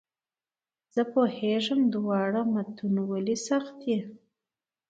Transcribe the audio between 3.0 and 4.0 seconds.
ولې سخت دي.